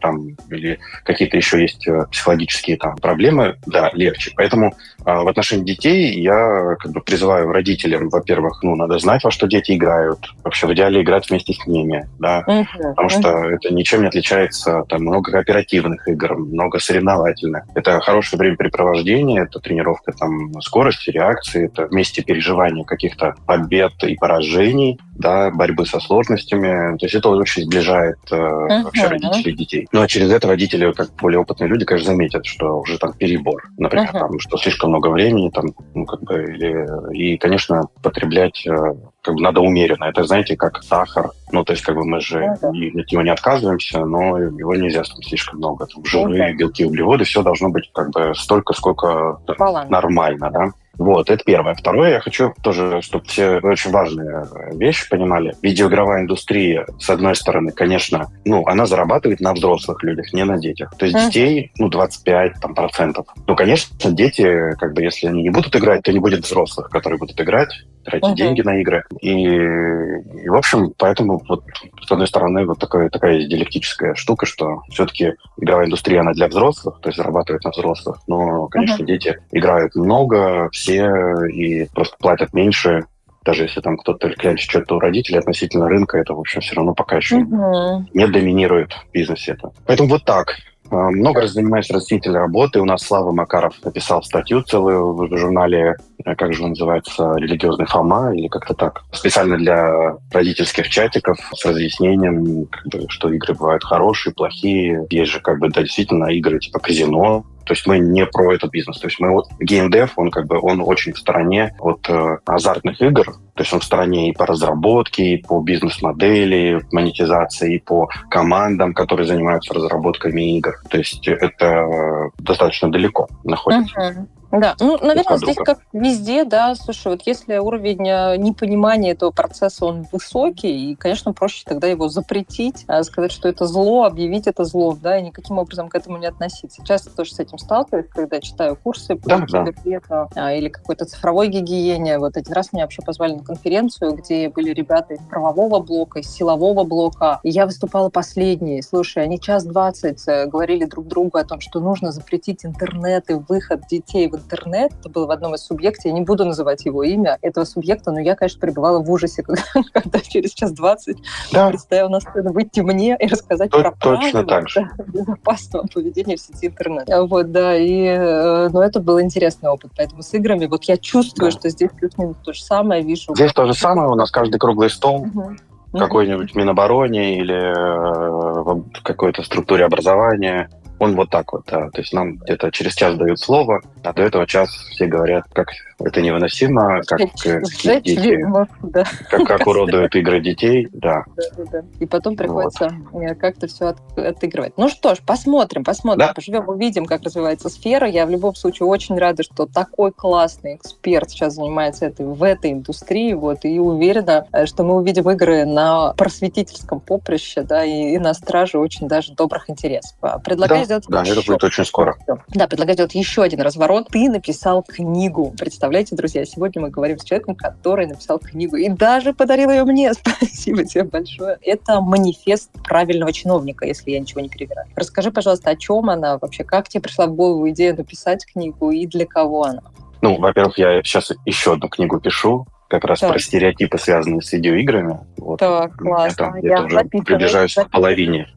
там, 0.00 0.36
или 0.50 0.78
какие-то 1.04 1.36
еще 1.36 1.60
есть 1.60 1.86
э, 1.86 2.06
психологические 2.10 2.76
там 2.76 2.96
проблемы, 2.96 3.56
да, 3.66 3.90
легче. 3.92 4.32
Поэтому 4.36 4.74
а, 5.04 5.22
в 5.22 5.28
отношении 5.28 5.64
детей 5.64 6.20
я 6.20 6.76
как 6.78 6.92
бы 6.92 7.00
призываю 7.00 7.50
родителям, 7.50 8.08
во-первых, 8.08 8.62
ну, 8.62 8.74
надо 8.76 8.98
знать, 8.98 9.24
во 9.24 9.30
что 9.30 9.46
дети 9.46 9.76
играют, 9.76 10.18
вообще 10.44 10.66
в 10.66 10.74
идеале 10.74 11.02
играть 11.02 11.30
вместе 11.30 11.54
с 11.54 11.66
ними, 11.66 12.08
да, 12.18 12.44
uh-huh. 12.46 12.90
потому 12.90 13.08
что 13.08 13.28
это 13.48 13.72
ничем 13.72 14.02
не 14.02 14.08
отличается, 14.08 14.84
там 14.88 15.02
много 15.02 15.32
кооперативных 15.32 16.06
игр, 16.08 16.36
много 16.36 16.78
соревновательных. 16.78 17.64
Это 17.74 18.00
хорошее 18.00 18.38
времяпрепровождение, 18.38 19.44
это 19.44 19.60
тренировка 19.60 20.12
там 20.12 20.52
скорости, 20.60 21.10
реакции, 21.10 21.66
это 21.66 21.86
вместе 21.86 22.22
переживания 22.22 22.84
каких-то 22.84 23.34
побед 23.46 23.92
и 24.02 24.16
поражений, 24.16 25.00
да, 25.16 25.50
борьбы 25.50 25.86
со 25.86 26.00
сложностями. 26.00 26.98
То 26.98 27.06
есть 27.06 27.14
это 27.14 27.30
очень 27.30 27.62
сближает 27.62 28.18
э, 28.30 28.36
uh-huh. 28.36 28.82
вообще 28.82 29.06
родителей 29.06 29.37
и 29.46 29.52
детей. 29.52 29.88
Ну 29.92 30.00
а 30.00 30.08
через 30.08 30.30
это 30.30 30.48
родители, 30.48 30.92
как 30.92 31.14
более 31.16 31.40
опытные 31.40 31.68
люди, 31.68 31.84
конечно, 31.84 32.12
заметят, 32.12 32.46
что 32.46 32.80
уже 32.80 32.98
там 32.98 33.12
перебор. 33.12 33.68
Например, 33.76 34.10
uh-huh. 34.12 34.18
там, 34.18 34.38
что 34.38 34.56
слишком 34.56 34.90
много 34.90 35.08
времени, 35.08 35.50
там, 35.50 35.66
ну, 35.94 36.04
как 36.04 36.22
бы, 36.22 36.42
или, 36.44 36.86
и, 37.16 37.36
конечно, 37.38 37.82
потреблять 38.02 38.66
э, 38.66 38.94
как 39.22 39.34
бы 39.34 39.42
надо 39.42 39.60
умеренно. 39.60 40.04
Это, 40.04 40.24
знаете, 40.24 40.56
как 40.56 40.82
сахар. 40.82 41.30
Ну, 41.52 41.64
то 41.64 41.72
есть, 41.72 41.84
как 41.84 41.96
бы 41.96 42.04
мы 42.04 42.20
же 42.20 42.40
uh-huh. 42.40 43.00
от 43.00 43.12
него 43.12 43.22
не 43.22 43.30
отказываемся, 43.30 44.04
но 44.04 44.38
его 44.38 44.74
нельзя 44.74 45.02
там 45.02 45.22
слишком 45.22 45.58
много. 45.58 45.86
Там, 45.86 46.04
жиры, 46.04 46.38
uh-huh. 46.38 46.54
белки, 46.54 46.84
углеводы, 46.84 47.24
все 47.24 47.42
должно 47.42 47.70
быть 47.70 47.90
как 47.92 48.10
бы 48.10 48.32
столько, 48.34 48.72
сколько 48.72 49.40
Баланс. 49.58 49.90
нормально, 49.90 50.50
да. 50.50 50.72
Вот, 50.98 51.30
это 51.30 51.42
первое. 51.44 51.74
Второе, 51.74 52.14
я 52.14 52.20
хочу 52.20 52.52
тоже, 52.62 53.00
чтобы 53.02 53.24
все 53.24 53.60
очень 53.62 53.90
важные 53.90 54.46
вещи 54.72 55.08
понимали. 55.08 55.54
Видеоигровая 55.62 56.22
индустрия, 56.22 56.86
с 56.98 57.08
одной 57.08 57.36
стороны, 57.36 57.70
конечно, 57.70 58.26
ну, 58.44 58.66
она 58.66 58.86
зарабатывает 58.86 59.40
на 59.40 59.54
взрослых 59.54 60.02
людях, 60.02 60.32
не 60.32 60.44
на 60.44 60.58
детях. 60.58 60.92
То 60.98 61.06
есть 61.06 61.16
mm. 61.16 61.26
детей, 61.26 61.72
ну, 61.78 61.88
25 61.88 62.60
там, 62.60 62.74
процентов. 62.74 63.26
Ну, 63.46 63.54
конечно, 63.54 64.10
дети, 64.10 64.74
как 64.78 64.92
бы, 64.92 65.02
если 65.02 65.28
они 65.28 65.42
не 65.42 65.50
будут 65.50 65.74
играть, 65.76 66.02
то 66.02 66.12
не 66.12 66.18
будет 66.18 66.44
взрослых, 66.44 66.90
которые 66.90 67.18
будут 67.18 67.40
играть, 67.40 67.70
тратить 68.04 68.28
mm-hmm. 68.28 68.34
деньги 68.34 68.62
на 68.62 68.80
игры. 68.80 69.04
И, 69.20 69.32
и, 69.32 70.48
в 70.48 70.54
общем, 70.54 70.92
поэтому 70.96 71.42
вот, 71.48 71.64
с 72.02 72.10
одной 72.10 72.26
стороны, 72.26 72.66
вот 72.66 72.78
такая, 72.78 73.08
такая 73.08 73.46
диалектическая 73.46 74.14
штука, 74.14 74.46
что 74.46 74.82
все-таки 74.90 75.34
игровая 75.58 75.86
индустрия, 75.86 76.20
она 76.20 76.32
для 76.32 76.48
взрослых, 76.48 77.00
то 77.00 77.08
есть 77.08 77.16
зарабатывает 77.16 77.64
на 77.64 77.70
взрослых. 77.70 78.18
Но, 78.26 78.66
конечно, 78.68 79.02
mm-hmm. 79.02 79.06
дети 79.06 79.38
играют 79.52 79.94
много, 79.94 80.68
все 80.72 80.88
все 80.88 81.46
и 81.46 81.84
просто 81.94 82.16
платят 82.18 82.52
меньше, 82.54 83.04
даже 83.44 83.64
если 83.64 83.80
там 83.80 83.96
кто-то 83.96 84.30
клянчит 84.30 84.70
что-то 84.70 84.96
у 84.96 85.00
родителей 85.00 85.38
относительно 85.38 85.88
рынка, 85.88 86.18
это, 86.18 86.34
в 86.34 86.40
общем, 86.40 86.60
все 86.60 86.74
равно 86.74 86.94
пока 86.94 87.16
еще 87.16 87.36
угу. 87.36 88.06
не 88.12 88.26
доминирует 88.26 88.92
в 88.92 89.12
бизнесе 89.12 89.52
это. 89.52 89.70
Поэтому 89.86 90.08
вот 90.08 90.24
так. 90.24 90.56
А, 90.90 91.10
много 91.10 91.42
раз 91.42 91.52
занимаюсь 91.52 91.90
растительной 91.90 92.40
работой. 92.40 92.80
У 92.80 92.84
нас 92.84 93.02
Слава 93.02 93.32
Макаров 93.32 93.74
написал 93.84 94.22
статью 94.22 94.62
целую 94.62 95.14
в 95.14 95.36
журнале, 95.36 95.96
э, 96.24 96.34
как 96.34 96.54
же 96.54 96.62
он 96.62 96.70
называется, 96.70 97.34
«Религиозный 97.36 97.86
Фома» 97.86 98.34
или 98.34 98.48
как-то 98.48 98.74
так. 98.74 99.02
Специально 99.12 99.56
для 99.56 100.16
родительских 100.32 100.88
чатиков 100.88 101.38
с 101.54 101.64
разъяснением, 101.64 102.66
как 102.66 102.86
бы, 102.86 103.06
что 103.08 103.30
игры 103.30 103.54
бывают 103.54 103.84
хорошие, 103.84 104.34
плохие. 104.34 105.06
Есть 105.10 105.32
же 105.32 105.40
как 105.40 105.58
бы 105.58 105.68
да, 105.68 105.82
действительно 105.82 106.26
игры 106.26 106.58
типа 106.58 106.78
казино, 106.78 107.44
то 107.68 107.74
есть 107.74 107.86
мы 107.86 107.98
не 107.98 108.24
про 108.24 108.54
этот 108.54 108.70
бизнес. 108.70 108.98
То 108.98 109.08
есть 109.08 109.20
мы 109.20 109.30
вот 109.30 109.44
геймдев, 109.60 110.14
он 110.16 110.30
как 110.30 110.46
бы 110.46 110.58
он 110.58 110.80
очень 110.80 111.12
в 111.12 111.18
стороне 111.18 111.74
от 111.78 112.08
э, 112.08 112.38
азартных 112.46 113.02
игр. 113.02 113.26
То 113.26 113.62
есть 113.62 113.74
он 113.74 113.80
в 113.80 113.84
стороне 113.84 114.30
и 114.30 114.32
по 114.32 114.46
разработке, 114.46 115.34
и 115.34 115.36
по 115.36 115.60
бизнес-модели, 115.60 116.80
монетизации, 116.92 117.74
и 117.74 117.78
по 117.78 118.08
командам, 118.30 118.94
которые 118.94 119.26
занимаются 119.26 119.74
разработками 119.74 120.56
игр. 120.56 120.76
То 120.88 120.96
есть 120.96 121.28
это 121.28 122.30
достаточно 122.38 122.90
далеко 122.90 123.28
находится. 123.44 123.98
Uh-huh. 124.00 124.26
Да, 124.50 124.74
ну, 124.80 124.96
наверное, 124.98 125.36
здесь 125.36 125.56
как 125.56 125.80
везде, 125.92 126.44
да, 126.44 126.74
слушай, 126.74 127.08
вот 127.08 127.22
если 127.26 127.58
уровень 127.58 128.08
э, 128.08 128.36
непонимания 128.38 129.12
этого 129.12 129.30
процесса, 129.30 129.84
он 129.84 130.06
высокий, 130.10 130.92
и, 130.92 130.94
конечно, 130.94 131.34
проще 131.34 131.64
тогда 131.66 131.86
его 131.86 132.08
запретить, 132.08 132.84
а 132.86 133.02
сказать, 133.04 133.30
что 133.30 133.48
это 133.48 133.66
зло, 133.66 134.04
объявить 134.04 134.46
это 134.46 134.64
зло, 134.64 134.96
да, 135.00 135.18
и 135.18 135.22
никаким 135.22 135.58
образом 135.58 135.88
к 135.88 135.94
этому 135.94 136.16
не 136.16 136.26
относиться. 136.26 136.82
Часто 136.82 137.10
тоже 137.10 137.34
с 137.34 137.40
этим 137.40 137.58
сталкиваюсь, 137.58 138.06
когда 138.08 138.40
читаю 138.40 138.76
курсы 138.76 139.16
по 139.16 139.28
да, 139.28 139.40
кибербету 139.44 140.28
да. 140.34 140.52
или 140.54 140.70
какой-то 140.70 141.04
цифровой 141.04 141.48
гигиене. 141.48 142.18
Вот 142.18 142.38
один 142.38 142.54
раз 142.54 142.72
меня 142.72 142.84
вообще 142.84 143.02
позвали 143.02 143.34
на 143.34 143.44
конференцию, 143.44 144.14
где 144.14 144.48
были 144.48 144.72
ребята 144.72 145.14
из 145.14 145.20
правового 145.20 145.80
блока, 145.80 146.20
из 146.20 146.30
силового 146.30 146.84
блока, 146.84 147.40
и 147.42 147.50
я 147.50 147.66
выступала 147.66 148.08
последней. 148.08 148.80
Слушай, 148.80 149.24
они 149.24 149.38
час 149.38 149.64
двадцать 149.64 150.26
э, 150.26 150.46
говорили 150.46 150.86
друг 150.86 151.06
другу 151.06 151.36
о 151.36 151.44
том, 151.44 151.60
что 151.60 151.80
нужно 151.80 152.12
запретить 152.12 152.64
интернет 152.64 153.28
и 153.28 153.34
выход 153.34 153.82
детей 153.90 154.26
в 154.28 154.37
интернет. 154.38 154.92
Это 154.98 155.08
было 155.08 155.26
в 155.26 155.30
одном 155.30 155.54
из 155.54 155.62
субъектов, 155.62 156.06
я 156.06 156.12
не 156.12 156.22
буду 156.22 156.44
называть 156.44 156.84
его 156.84 157.02
имя, 157.02 157.38
этого 157.42 157.64
субъекта, 157.64 158.10
но 158.10 158.20
я, 158.20 158.34
конечно, 158.34 158.60
пребывала 158.60 159.00
в 159.00 159.10
ужасе, 159.10 159.42
когда, 159.44 159.62
когда 159.92 160.20
через 160.20 160.52
час 160.52 160.72
двадцать 160.72 161.18
да. 161.52 161.68
представила 161.68 162.08
на 162.08 162.20
сцену 162.20 162.52
выйти 162.52 162.80
мне 162.80 163.16
и 163.18 163.26
рассказать 163.26 163.70
То, 163.70 163.80
про 163.80 163.94
точно 164.00 164.44
так 164.44 164.68
же. 164.68 164.88
безопасного 165.06 165.86
поведения 165.86 166.36
в 166.36 166.40
сети 166.40 166.66
интернет. 166.66 167.10
А 167.10 167.24
вот, 167.24 167.52
да, 167.52 167.76
и, 167.76 168.04
э, 168.04 168.68
но 168.68 168.82
это 168.82 169.00
был 169.00 169.20
интересный 169.20 169.70
опыт, 169.70 169.92
поэтому 169.96 170.22
с 170.22 170.32
играми, 170.34 170.66
вот 170.66 170.84
я 170.84 170.96
чувствую, 170.96 171.50
да. 171.52 171.58
что 171.58 171.68
здесь 171.68 171.90
плюс-минус 171.90 172.36
то 172.44 172.52
же 172.52 172.62
самое, 172.62 173.02
вижу. 173.02 173.34
Здесь 173.34 173.52
то 173.52 173.66
же 173.66 173.74
самое, 173.74 174.08
у 174.08 174.14
нас 174.14 174.30
каждый 174.30 174.58
круглый 174.58 174.90
стол, 174.90 175.22
угу 175.22 175.56
какой-нибудь 175.92 176.54
Минобороне 176.54 177.38
или 177.38 177.54
э, 177.54 178.62
в 178.62 179.02
какой-то 179.02 179.42
структуре 179.42 179.84
образования 179.84 180.68
он 180.98 181.14
вот 181.14 181.30
так 181.30 181.52
вот, 181.52 181.64
да. 181.66 181.90
То 181.90 182.00
есть 182.00 182.12
нам 182.12 182.36
где-то 182.36 182.70
через 182.70 182.94
час 182.94 183.16
дают 183.16 183.40
слово, 183.40 183.80
а 184.02 184.12
до 184.12 184.22
этого 184.22 184.46
час 184.46 184.70
все 184.90 185.06
говорят, 185.06 185.44
как 185.52 185.68
это 186.00 186.22
невыносимо, 186.22 187.02
как 187.06 187.20
Сжечь 187.36 188.04
дети, 188.04 188.38
да. 188.82 189.04
как, 189.28 189.46
как 189.46 189.66
уродуют 189.66 190.14
игры 190.14 190.40
детей, 190.40 190.88
да. 190.92 191.24
да, 191.36 191.42
да, 191.56 191.64
да. 191.72 191.82
И 191.98 192.06
потом 192.06 192.36
приходится 192.36 192.90
вот. 193.10 193.22
Э, 193.22 193.34
как-то 193.34 193.66
все 193.66 193.88
от, 193.88 194.18
отыгрывать. 194.18 194.74
Ну 194.76 194.88
что 194.88 195.14
ж, 195.14 195.18
посмотрим, 195.24 195.84
посмотрим, 195.84 196.26
да? 196.26 196.32
поживем, 196.32 196.68
увидим, 196.68 197.06
как 197.06 197.22
развивается 197.22 197.68
сфера. 197.68 198.06
Я 198.08 198.26
в 198.26 198.30
любом 198.30 198.54
случае 198.54 198.86
очень 198.86 199.18
рада, 199.18 199.42
что 199.42 199.66
такой 199.66 200.12
классный 200.12 200.76
эксперт 200.76 201.30
сейчас 201.30 201.54
занимается 201.54 202.06
этой, 202.06 202.26
в 202.26 202.42
этой 202.42 202.72
индустрии, 202.72 203.32
вот, 203.32 203.64
и 203.64 203.78
уверена, 203.78 204.46
э, 204.52 204.66
что 204.66 204.84
мы 204.84 204.96
увидим 204.96 205.28
игры 205.30 205.64
на 205.64 206.12
просветительском 206.14 207.00
поприще, 207.00 207.62
да, 207.62 207.84
и, 207.84 208.14
и 208.14 208.18
на 208.18 208.34
страже 208.34 208.78
очень 208.78 209.08
даже 209.08 209.34
добрых 209.34 209.68
интересов. 209.68 210.16
Предлагаю 210.44 210.86
сделать 210.88 211.06
да, 211.08 211.22
еще... 211.22 211.32
это 211.32 211.42
будет 211.46 211.64
очень 211.64 211.84
скоро. 211.84 212.16
Да, 212.48 212.66
предлагаю 212.66 212.94
сделать 212.94 213.14
еще 213.14 213.42
один 213.42 213.60
разворот. 213.60 214.08
Ты 214.08 214.28
написал 214.28 214.82
книгу. 214.82 215.54
Представляете, 215.58 216.16
друзья, 216.16 216.44
сегодня 216.44 216.82
мы 216.82 216.90
говорим 216.90 217.18
с 217.18 217.24
человеком, 217.24 217.54
который 217.54 218.06
написал 218.06 218.38
книгу 218.38 218.76
и 218.76 218.88
даже 218.88 219.34
подарил 219.34 219.70
ее 219.70 219.84
мне. 219.84 220.12
Спасибо 220.14 220.84
тебе 220.84 221.04
большое. 221.04 221.58
Это 221.62 222.00
манифест 222.00 222.70
правильного 222.84 223.32
чиновника, 223.32 223.86
если 223.86 224.10
я 224.10 224.20
ничего 224.20 224.40
не 224.40 224.48
перевираю. 224.48 224.88
Расскажи, 224.96 225.30
пожалуйста, 225.30 225.70
о 225.70 225.76
чем 225.76 226.10
она 226.10 226.38
вообще, 226.38 226.64
как 226.64 226.88
тебе 226.88 227.02
пришла 227.02 227.26
в 227.26 227.34
голову 227.34 227.68
идея 227.70 227.94
написать 227.94 228.46
книгу 228.46 228.90
и 228.90 229.06
для 229.06 229.26
кого 229.26 229.64
она? 229.64 229.82
Ну, 230.22 230.38
во-первых, 230.38 230.78
я 230.78 231.02
сейчас 231.02 231.32
еще 231.44 231.74
одну 231.74 231.88
книгу 231.88 232.18
пишу, 232.18 232.66
как 232.88 233.04
раз 233.04 233.20
так. 233.20 233.30
про 233.32 233.38
стереотипы, 233.38 233.98
связанные 233.98 234.42
с 234.42 234.52
видеоиграми. 234.52 235.20
Вот. 235.36 235.60
Так, 235.60 235.94
классно. 235.96 236.54
Я, 236.62 236.78
я 236.78 236.82
уже 236.82 237.04
приближаюсь 237.04 237.74
к 237.74 237.90
половине 237.90 238.48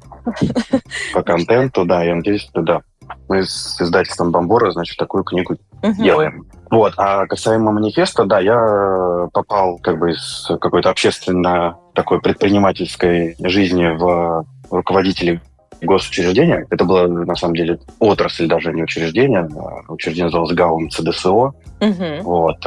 по 1.13 1.21
контенту, 1.23 1.85
да, 1.85 2.03
я 2.03 2.15
надеюсь, 2.15 2.49
да. 2.53 2.81
Мы 3.27 3.43
с 3.43 3.79
издательством 3.81 4.31
Бомбора, 4.31 4.71
значит, 4.71 4.97
такую 4.97 5.23
книгу 5.23 5.57
делаем. 5.97 6.45
Вот, 6.69 6.93
а 6.97 7.25
касаемо 7.27 7.71
манифеста, 7.71 8.23
да, 8.25 8.39
я 8.39 9.27
попал 9.33 9.77
как 9.79 9.99
бы 9.99 10.11
из 10.11 10.49
какой-то 10.61 10.89
общественно 10.89 11.77
такой 11.93 12.21
предпринимательской 12.21 13.35
жизни 13.39 13.87
в 13.87 14.45
руководителей 14.69 15.41
госучреждения. 15.81 16.65
Это 16.69 16.85
было, 16.85 17.07
на 17.07 17.35
самом 17.35 17.55
деле, 17.55 17.79
отрасль 17.99 18.47
даже 18.47 18.71
не 18.71 18.83
учреждение. 18.83 19.49
А 19.55 19.91
учреждение 19.91 20.25
называлось 20.25 20.53
ГАУМ 20.53 20.89
ЦДСО. 20.89 21.31
Угу. 21.31 22.21
Вот. 22.21 22.65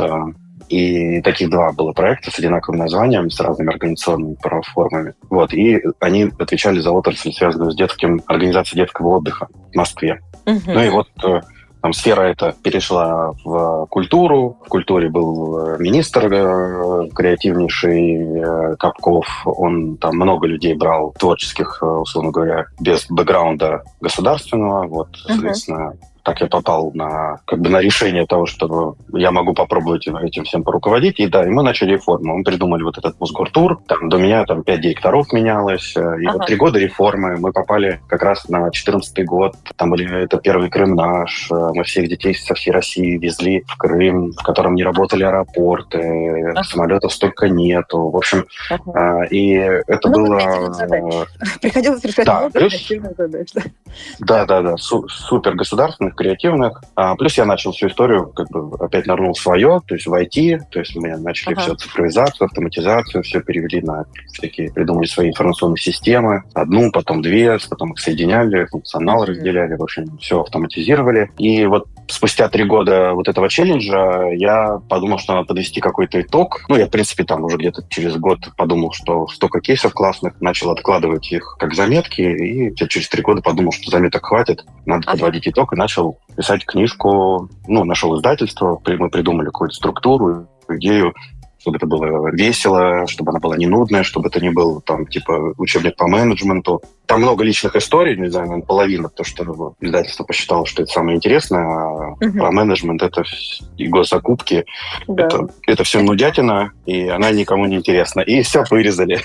И 0.69 1.21
таких 1.23 1.51
два 1.51 1.73
было 1.73 1.93
проекта 1.93 2.31
с 2.31 2.39
одинаковым 2.39 2.79
названием, 2.79 3.31
с 3.31 3.41
разными 3.41 3.73
организационными 3.73 4.37
формами. 4.73 5.15
Вот. 5.31 5.53
И 5.53 5.81
они 6.01 6.31
отвечали 6.39 6.81
за 6.81 6.91
отрасль, 6.91 7.33
связанную 7.33 7.73
с 7.73 7.77
детским, 7.77 8.23
организацией 8.27 8.83
детского 8.83 9.17
отдыха 9.17 9.49
в 9.73 9.77
Москве. 9.77 10.21
Угу. 10.47 10.61
Ну 10.67 10.83
и 10.83 10.89
вот 10.91 11.09
э, 11.25 11.41
там 11.81 11.93
сфера 11.93 12.23
эта 12.23 12.55
перешла 12.63 13.33
в 13.45 13.87
культуру. 13.91 14.59
В 14.65 14.69
культуре 14.69 15.09
был 15.09 15.59
э, 15.59 15.77
министр 15.79 16.33
э, 16.33 17.09
креативнейший 17.15 18.77
Капков. 18.79 19.27
Он 19.45 19.97
там 19.97 20.17
много 20.17 20.47
людей 20.47 20.75
брал 20.75 21.15
творческих, 21.19 21.83
условно 21.83 22.31
говоря, 22.31 22.67
без 22.81 23.07
бэкграунда 23.09 23.83
государственного. 24.01 24.87
Вот, 24.87 25.09
соответственно, 25.17 25.95
uh 25.95 26.14
так 26.25 26.41
я 26.41 26.47
попал 26.47 26.91
на, 26.95 27.41
как 27.45 27.61
бы 27.61 27.69
на 27.69 27.81
решение 27.81 28.27
того, 28.27 28.47
что 28.47 28.97
я 29.13 29.31
могу 29.31 29.53
попробовать 29.53 30.09
этим 30.09 30.45
всем 30.45 30.65
поруководить. 30.65 31.21
И 31.21 31.27
да, 31.27 31.45
и 31.45 31.51
мы 31.51 31.63
начали 31.63 31.93
реформу. 31.93 32.39
Мы 32.39 32.45
придумали 32.45 32.83
вот 32.83 32.97
этот 32.97 33.21
Мосгортур. 33.21 33.81
Там 33.87 34.09
до 34.09 34.17
меня 34.17 34.45
там 34.45 34.63
пять 34.65 34.81
директоров 34.81 35.33
менялось. 35.33 35.95
Э, 35.97 36.19
и 36.21 36.27
ага. 36.27 36.39
вот 36.39 36.47
три 36.47 36.57
года 36.57 36.79
реформы. 36.79 37.37
Мы 37.37 37.53
попали 37.53 38.01
как 38.09 38.23
раз 38.23 38.49
на 38.49 38.71
четырнадцатый 38.71 39.25
год. 39.25 39.55
Там 39.77 39.91
были, 39.91 40.25
это 40.25 40.39
первый 40.39 40.71
Крым 40.71 40.95
наш. 40.95 41.51
Э, 41.51 41.71
мы 41.75 41.85
всех 41.85 42.09
детей 42.09 42.35
со 42.35 42.55
всей 42.55 42.71
России 42.71 43.19
везли 43.19 43.63
в 43.67 43.77
Крым, 43.77 44.33
в 44.33 44.43
котором 44.43 44.75
не 44.75 44.83
работали 44.83 45.25
аэропорты, 45.25 46.53
ага. 46.53 46.63
самолетов 46.65 47.13
столько 47.13 47.51
нету. 47.51 48.09
В 48.09 48.17
общем, 48.17 48.47
ага. 48.71 49.25
и 49.25 49.53
это 49.53 50.09
ну, 50.09 50.27
было... 50.27 50.77
Приходилось 51.61 52.03
решать 52.03 52.25
да, 52.25 52.49
плюс... 52.49 52.91
Да, 54.21 54.47
да, 54.47 54.63
да. 54.63 54.77
Супер 54.79 55.55
государственных 55.55 56.14
креативных. 56.15 56.83
А, 56.95 57.15
плюс 57.17 57.37
я 57.37 57.45
начал 57.45 57.73
всю 57.73 57.89
историю, 57.89 58.27
как 58.35 58.49
бы 58.51 58.77
опять 58.79 59.07
нырнул 59.07 59.35
свое, 59.35 59.81
то 59.87 59.95
есть 59.95 60.07
в 60.07 60.15
IT, 60.15 60.61
то 60.71 60.79
есть 60.81 60.95
мы 60.97 61.17
начали 61.17 61.55
ага. 61.55 61.63
все 61.63 61.75
цифровизацию, 61.75 62.47
автоматизацию, 62.47 63.23
все 63.23 63.41
перевели 63.41 63.81
на 63.81 64.05
всякие, 64.33 64.73
придумали 64.73 65.07
свои 65.07 65.29
информационные 65.29 65.79
системы. 65.79 66.43
Одну, 66.55 66.91
потом 66.91 67.23
две, 67.23 67.59
потом 67.69 67.93
их 67.93 68.01
соединяли, 68.01 68.67
функционал 68.67 69.23
mm-hmm. 69.23 69.27
разделяли, 69.27 69.75
в 69.75 69.83
общем, 69.83 70.19
все 70.19 70.41
автоматизировали. 70.41 71.31
И 71.39 71.67
вот 71.67 71.87
спустя 72.09 72.49
три 72.49 72.65
года 72.65 73.13
вот 73.15 73.29
этого 73.29 73.49
челленджа 73.49 74.29
я 74.33 74.79
подумал, 74.89 75.19
что 75.19 75.35
надо 75.35 75.47
подвести 75.47 75.81
какой-то 75.81 76.21
итог. 76.21 76.65
Ну, 76.69 76.77
я, 76.77 76.87
в 76.87 76.91
принципе, 76.91 77.25
там 77.25 77.45
уже 77.45 77.57
где-то 77.57 77.85
через 77.89 78.17
год 78.17 78.39
подумал, 78.57 78.93
что 78.93 79.27
столько 79.29 79.61
кейсов 79.61 79.93
классных, 79.93 80.41
начал 80.41 80.71
откладывать 80.71 81.31
их 81.33 81.57
как 81.59 81.75
заметки, 81.75 82.23
и 82.23 82.75
через 82.89 83.09
три 83.09 83.23
года 83.23 83.43
подумал, 83.43 83.73
что 83.73 83.91
заметок 83.91 84.27
хватит, 84.27 84.65
надо 84.87 85.03
ага. 85.07 85.13
подводить 85.13 85.49
итог, 85.49 85.73
и 85.73 85.77
начал 85.77 86.04
писать 86.37 86.65
книжку, 86.65 87.49
ну, 87.67 87.85
нашел 87.85 88.17
издательство, 88.17 88.81
мы 88.87 89.11
придумали 89.11 89.47
какую-то 89.47 89.75
структуру, 89.75 90.47
идею, 90.69 91.15
чтобы 91.59 91.79
это 91.79 91.87
было 91.87 92.31
весело, 92.31 93.07
чтобы 93.07 93.31
она 93.31 93.41
была 93.41 93.57
не 93.57 93.67
нудная, 93.67 94.03
чтобы 94.03 94.29
это 94.29 94.41
не 94.41 94.51
был 94.51 94.81
там 94.81 95.07
типа 95.07 95.55
учебник 95.57 95.97
по 95.97 96.07
менеджменту. 96.07 96.83
Там 97.07 97.23
много 97.23 97.45
личных 97.45 97.77
историй, 97.77 98.17
не 98.17 98.29
знаю, 98.29 98.47
наверное, 98.47 98.67
половина, 98.67 99.09
то, 99.09 99.25
что 99.25 99.75
издательство 99.81 100.25
посчитало, 100.25 100.67
что 100.67 100.83
это 100.83 100.93
самое 100.93 101.17
интересное, 101.17 101.65
а 101.65 102.13
угу. 102.13 102.39
про 102.39 102.51
менеджмент 102.51 103.03
это 103.03 103.25
и 103.77 103.89
госзакупки. 103.89 104.65
Да. 105.07 105.27
Это, 105.27 105.49
это 105.67 105.85
все 105.85 106.01
нудятина, 106.01 106.73
и 106.87 107.09
она 107.09 107.31
никому 107.31 107.67
не 107.67 107.77
интересна. 107.77 108.21
И 108.21 108.43
все 108.43 108.65
вырезали. 108.71 109.21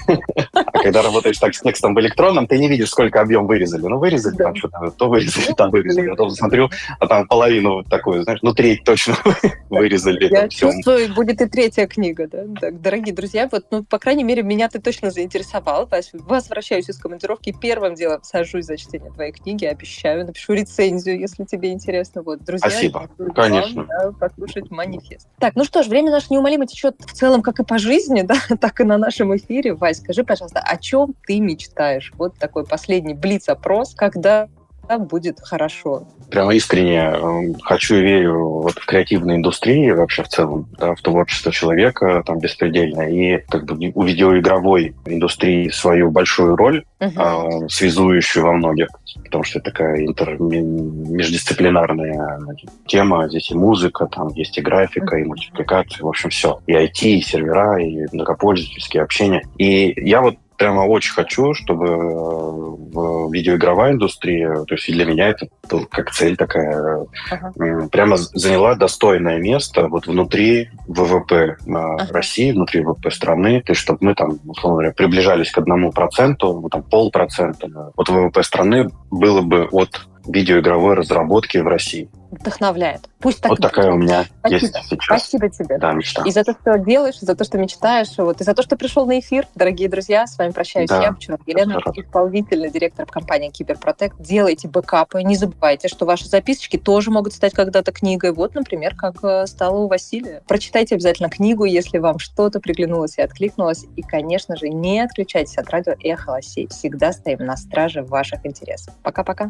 А 0.53 0.63
когда 0.79 1.01
работаешь 1.01 1.37
так 1.37 1.53
с 1.53 1.61
текстом 1.61 1.95
в 1.95 1.99
электронном, 1.99 2.47
ты 2.47 2.57
не 2.57 2.67
видишь, 2.67 2.89
сколько 2.89 3.21
объем 3.21 3.47
вырезали. 3.47 3.81
Ну, 3.81 3.97
вырезали 3.97 4.35
там 4.35 4.55
что-то, 4.55 4.91
то 4.91 5.09
вырезали, 5.09 5.53
там 5.53 5.71
вырезали. 5.71 6.09
Потом 6.09 6.29
смотрю, 6.31 6.69
а 6.99 7.07
там 7.07 7.27
половину 7.27 7.83
такую, 7.83 8.23
знаешь, 8.23 8.39
ну, 8.41 8.53
треть 8.53 8.83
точно 8.83 9.15
вырезали. 9.69 10.27
Я 10.31 10.47
чувствую, 10.47 11.13
будет 11.13 11.41
и 11.41 11.45
третья 11.47 11.87
книга 11.87 12.27
да? 12.27 12.43
Так, 12.59 12.81
дорогие 12.81 13.13
друзья, 13.13 13.47
вот, 13.51 13.65
ну, 13.71 13.83
по 13.83 13.99
крайней 13.99 14.23
мере, 14.23 14.43
меня 14.43 14.69
ты 14.69 14.79
точно 14.79 15.11
заинтересовал. 15.11 15.89
Возвращаюсь 16.13 16.89
из 16.89 16.97
командировки, 16.97 17.51
первым 17.69 17.93
делом 17.93 18.23
сажусь 18.23 18.65
за 18.65 18.77
чтение 18.77 19.11
твоей 19.11 19.31
книги, 19.31 19.63
обещаю, 19.63 20.25
напишу 20.25 20.53
рецензию, 20.53 21.19
если 21.19 21.43
тебе 21.43 21.71
интересно. 21.71 22.23
Вот, 22.23 22.43
друзья, 22.43 22.67
Спасибо, 22.67 23.07
конечно. 23.35 23.83
Вам, 23.83 24.15
да, 24.19 24.27
послушать 24.27 24.71
манифест. 24.71 25.27
Так, 25.37 25.55
ну 25.55 25.63
что 25.63 25.83
ж, 25.83 25.87
время 25.87 26.09
наше 26.09 26.27
неумолимо 26.31 26.65
течет 26.65 26.95
в 26.99 27.13
целом 27.13 27.43
как 27.43 27.59
и 27.59 27.63
по 27.63 27.77
жизни, 27.77 28.21
да, 28.23 28.37
так 28.59 28.81
и 28.81 28.83
на 28.83 28.97
нашем 28.97 29.37
эфире. 29.37 29.75
Вась, 29.75 29.97
скажи, 29.97 30.23
пожалуйста, 30.23 30.61
о 30.61 30.77
чем 30.77 31.13
ты 31.27 31.39
мечтаешь? 31.39 32.11
Вот 32.17 32.39
такой 32.39 32.65
последний 32.65 33.13
блиц-опрос, 33.13 33.93
когда 33.93 34.49
будет 34.97 35.39
хорошо. 35.41 36.07
Прямо 36.31 36.55
искренне 36.55 36.99
эм, 36.99 37.59
хочу 37.59 37.95
и 37.95 38.01
верю 38.01 38.61
вот 38.61 38.79
в 38.79 38.85
креативной 38.85 39.35
индустрии 39.35 39.91
вообще 39.91 40.23
в 40.23 40.27
целом, 40.27 40.67
да, 40.77 40.95
в 40.95 41.01
творчество 41.01 41.51
человека 41.51 42.23
там 42.25 42.39
беспредельно. 42.39 43.01
И 43.01 43.43
как 43.49 43.65
бы 43.65 43.91
у 43.93 44.03
видеоигровой 44.03 44.95
индустрии 45.05 45.69
свою 45.69 46.11
большую 46.11 46.55
роль, 46.55 46.83
uh-huh. 46.99 47.65
э, 47.65 47.69
связующую 47.69 48.45
во 48.45 48.53
многих, 48.53 48.87
потому 49.23 49.43
что 49.43 49.59
это 49.59 49.71
такая 49.71 50.05
интер- 50.05 50.37
междисциплинарная 50.39 52.39
тема. 52.87 53.27
Здесь 53.29 53.51
и 53.51 53.55
музыка, 53.55 54.07
там 54.07 54.29
есть 54.29 54.57
и 54.57 54.61
графика, 54.61 55.17
uh-huh. 55.17 55.21
и 55.21 55.25
мультипликация, 55.25 56.03
в 56.03 56.07
общем, 56.07 56.29
все. 56.29 56.59
И 56.67 56.73
IT, 56.73 57.03
и 57.03 57.21
сервера, 57.21 57.79
и 57.79 58.07
многопользовательские 58.11 59.03
общения. 59.03 59.43
И 59.57 59.93
я 59.97 60.21
вот 60.21 60.35
прямо 60.59 60.81
очень 60.81 61.13
хочу, 61.13 61.53
чтобы 61.53 61.87
в 61.87 63.31
видеоигровая 63.31 63.93
индустрия, 63.93 64.65
то 64.65 64.75
есть 64.75 64.91
для 64.91 65.05
меня 65.05 65.29
это 65.29 65.47
как 65.89 66.11
цель 66.11 66.35
такая, 66.35 67.05
uh-huh. 67.31 67.89
прямо 67.89 68.17
заняла 68.17 68.75
достойное 68.75 69.39
место 69.39 69.87
вот 69.87 70.05
внутри 70.05 70.69
ВВП 70.87 71.57
uh-huh. 71.65 72.11
России, 72.11 72.51
внутри 72.51 72.81
ВВП 72.81 73.09
страны, 73.09 73.61
то 73.61 73.71
есть 73.71 73.81
чтобы 73.81 73.99
мы 74.01 74.15
там, 74.15 74.39
условно 74.45 74.79
говоря, 74.79 74.91
приближались 74.91 75.51
к 75.51 75.57
одному 75.57 75.91
проценту, 75.91 76.67
там 76.69 76.83
полпроцента. 76.83 77.91
Вот 77.95 78.09
ВВП 78.09 78.43
страны 78.43 78.89
было 79.09 79.41
бы 79.41 79.69
от 79.71 80.08
видеоигровой 80.29 80.95
разработки 80.95 81.57
в 81.57 81.67
России 81.67 82.09
вдохновляет. 82.31 83.01
Пусть 83.19 83.41
так 83.41 83.49
Вот 83.49 83.59
будет. 83.59 83.71
такая 83.71 83.91
у 83.91 83.97
меня 83.97 84.25
Спасибо. 84.39 84.61
есть 84.61 84.89
сейчас. 84.89 85.23
Спасибо 85.23 85.49
тебе. 85.49 85.77
Да, 85.77 85.93
мечта. 85.93 86.23
И 86.25 86.31
за 86.31 86.43
то, 86.43 86.53
что 86.53 86.77
делаешь, 86.77 87.19
за 87.19 87.35
то, 87.35 87.43
что 87.43 87.57
мечтаешь, 87.57 88.17
вот, 88.17 88.41
и 88.41 88.43
за 88.43 88.53
то, 88.53 88.61
что 88.61 88.77
пришел 88.77 89.05
на 89.05 89.19
эфир. 89.19 89.47
Дорогие 89.55 89.89
друзья, 89.89 90.27
с 90.27 90.37
вами 90.37 90.51
прощаюсь 90.51 90.89
да. 90.89 91.01
я, 91.01 91.11
Пчелова 91.13 91.41
Елена, 91.45 91.81
исполнительный 91.95 92.69
директор 92.69 93.05
компании 93.05 93.49
Киберпротект. 93.49 94.15
Делайте 94.19 94.67
бэкапы, 94.67 95.23
не 95.23 95.35
забывайте, 95.35 95.87
что 95.87 96.05
ваши 96.05 96.27
записочки 96.27 96.77
тоже 96.77 97.11
могут 97.11 97.33
стать 97.33 97.53
когда-то 97.53 97.91
книгой. 97.91 98.31
Вот, 98.31 98.55
например, 98.55 98.95
как 98.95 99.23
э, 99.23 99.47
стало 99.47 99.79
у 99.79 99.87
Василия. 99.87 100.43
Прочитайте 100.47 100.95
обязательно 100.95 101.29
книгу, 101.29 101.65
если 101.65 101.97
вам 101.97 102.19
что-то 102.19 102.59
приглянулось 102.59 103.17
и 103.17 103.21
откликнулось. 103.21 103.85
И, 103.95 104.01
конечно 104.01 104.55
же, 104.55 104.69
не 104.69 105.01
отключайтесь 105.01 105.57
от 105.57 105.69
радио 105.71 105.93
«Эхо 106.03 106.31
Лосей». 106.31 106.67
Всегда 106.67 107.11
стоим 107.11 107.39
на 107.39 107.57
страже 107.57 108.03
ваших 108.03 108.45
интересов. 108.45 108.93
Пока-пока. 109.03 109.49